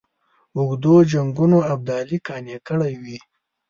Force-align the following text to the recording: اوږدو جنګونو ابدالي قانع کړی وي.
اوږدو 0.55 0.95
جنګونو 1.11 1.57
ابدالي 1.73 2.17
قانع 2.27 2.57
کړی 2.67 2.93
وي. 3.03 3.17